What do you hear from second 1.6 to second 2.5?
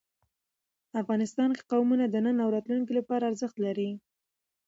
قومونه د نن او